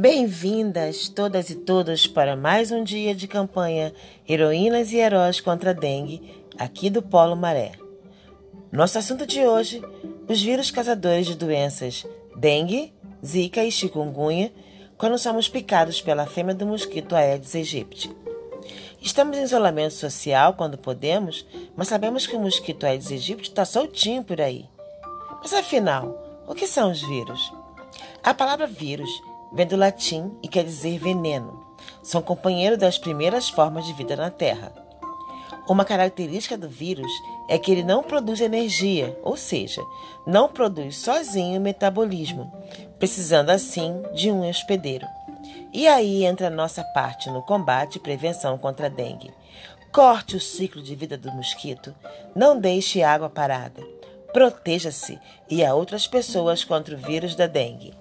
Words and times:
Bem-vindas 0.00 1.10
todas 1.10 1.50
e 1.50 1.54
todos 1.54 2.06
para 2.06 2.34
mais 2.34 2.70
um 2.70 2.82
dia 2.82 3.14
de 3.14 3.28
campanha 3.28 3.92
Heroínas 4.26 4.92
e 4.92 4.96
Heróis 4.96 5.42
contra 5.42 5.72
a 5.72 5.74
Dengue, 5.74 6.42
aqui 6.58 6.88
do 6.88 7.02
Polo 7.02 7.36
Maré. 7.36 7.72
Nosso 8.72 8.96
assunto 8.96 9.26
de 9.26 9.40
hoje: 9.40 9.82
os 10.26 10.40
vírus 10.40 10.70
causadores 10.70 11.26
de 11.26 11.36
doenças 11.36 12.06
dengue, 12.34 12.94
zika 13.22 13.62
e 13.62 13.70
chikungunya, 13.70 14.50
quando 14.96 15.18
somos 15.18 15.50
picados 15.50 16.00
pela 16.00 16.24
fêmea 16.24 16.54
do 16.54 16.64
mosquito 16.64 17.14
Aedes 17.14 17.54
aegypti. 17.54 18.10
Estamos 19.02 19.36
em 19.36 19.42
isolamento 19.42 19.92
social 19.92 20.54
quando 20.54 20.78
podemos, 20.78 21.44
mas 21.76 21.88
sabemos 21.88 22.26
que 22.26 22.36
o 22.36 22.40
mosquito 22.40 22.86
Aedes 22.86 23.10
aegypti 23.12 23.50
está 23.50 23.66
soltinho 23.66 24.24
por 24.24 24.40
aí. 24.40 24.64
Mas 25.42 25.52
afinal, 25.52 26.42
o 26.48 26.54
que 26.54 26.66
são 26.66 26.90
os 26.90 27.02
vírus? 27.02 27.52
A 28.22 28.32
palavra 28.32 28.66
vírus 28.66 29.10
vem 29.52 29.66
do 29.66 29.76
latim 29.76 30.32
e 30.42 30.48
quer 30.48 30.64
dizer 30.64 30.98
veneno. 30.98 31.64
São 32.02 32.22
companheiros 32.22 32.78
das 32.78 32.98
primeiras 32.98 33.48
formas 33.48 33.86
de 33.86 33.92
vida 33.92 34.16
na 34.16 34.30
Terra. 34.30 34.72
Uma 35.68 35.84
característica 35.84 36.58
do 36.58 36.68
vírus 36.68 37.10
é 37.48 37.58
que 37.58 37.70
ele 37.70 37.84
não 37.84 38.02
produz 38.02 38.40
energia, 38.40 39.16
ou 39.22 39.36
seja, 39.36 39.80
não 40.26 40.48
produz 40.48 40.96
sozinho 40.96 41.60
metabolismo, 41.60 42.52
precisando 42.98 43.50
assim 43.50 44.02
de 44.14 44.30
um 44.30 44.48
hospedeiro. 44.48 45.06
E 45.72 45.86
aí 45.86 46.24
entra 46.24 46.48
a 46.48 46.50
nossa 46.50 46.82
parte 46.82 47.30
no 47.30 47.42
combate 47.42 47.96
e 47.96 48.00
prevenção 48.00 48.58
contra 48.58 48.86
a 48.86 48.88
dengue. 48.90 49.32
Corte 49.92 50.36
o 50.36 50.40
ciclo 50.40 50.82
de 50.82 50.94
vida 50.94 51.16
do 51.16 51.30
mosquito, 51.32 51.94
não 52.34 52.58
deixe 52.58 53.02
água 53.02 53.30
parada. 53.30 53.82
Proteja-se 54.32 55.18
e 55.48 55.64
a 55.64 55.74
outras 55.74 56.06
pessoas 56.06 56.64
contra 56.64 56.94
o 56.94 56.98
vírus 56.98 57.34
da 57.34 57.46
dengue. 57.46 57.94